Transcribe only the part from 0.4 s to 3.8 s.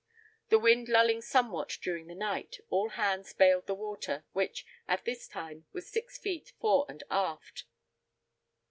The wind lulling somewhat during the night, all hands bailed the